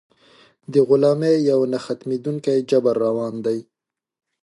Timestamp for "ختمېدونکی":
1.85-2.57